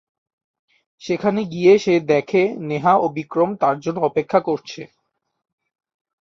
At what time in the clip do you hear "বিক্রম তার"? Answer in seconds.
3.17-3.75